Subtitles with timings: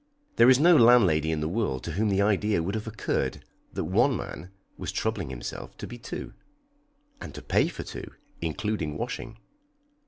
[0.37, 3.83] There is no landlady in the world to whom the idea would have occurred that
[3.83, 6.33] one man was troubling himself to be two
[7.21, 8.11] (and to pay for two,
[8.41, 9.37] including washing).